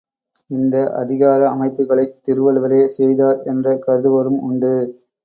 [0.49, 4.73] இந்த அதிகார அமைப்புகளைத் திருவள்ளுவரே செய்தார் என்று கருதுவோரும் உண்டு.